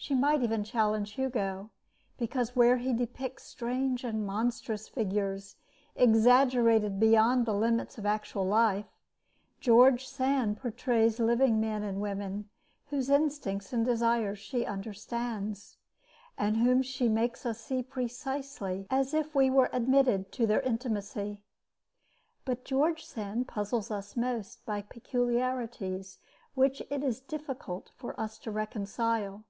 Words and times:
She 0.00 0.14
might 0.14 0.42
even 0.44 0.62
challenge 0.62 1.14
Hugo, 1.14 1.70
because 2.18 2.54
where 2.54 2.76
he 2.76 2.92
depicts 2.94 3.42
strange 3.42 4.04
and 4.04 4.24
monstrous 4.24 4.88
figures, 4.88 5.56
exaggerated 5.96 7.00
beyond 7.00 7.44
the 7.44 7.52
limits 7.52 7.98
of 7.98 8.06
actual 8.06 8.46
life, 8.46 8.86
George 9.60 10.06
Sand 10.06 10.58
portrays 10.62 11.18
living 11.18 11.60
men 11.60 11.82
and 11.82 12.00
women, 12.00 12.48
whose 12.86 13.10
instincts 13.10 13.72
and 13.72 13.84
desires 13.84 14.38
she 14.38 14.64
understands, 14.64 15.76
and 16.38 16.58
whom 16.58 16.80
she 16.80 17.08
makes 17.08 17.44
us 17.44 17.58
see 17.60 17.82
precisely 17.82 18.86
as 18.90 19.12
if 19.12 19.34
we 19.34 19.50
were 19.50 19.68
admitted 19.72 20.30
to 20.30 20.46
their 20.46 20.60
intimacy. 20.60 21.42
But 22.44 22.64
George 22.64 23.04
Sand 23.04 23.48
puzzles 23.48 23.90
us 23.90 24.16
most 24.16 24.64
by 24.64 24.80
peculiarities 24.82 26.18
which 26.54 26.80
it 26.88 27.02
is 27.02 27.20
difficult 27.20 27.90
for 27.96 28.18
us 28.18 28.38
to 28.38 28.52
reconcile. 28.52 29.44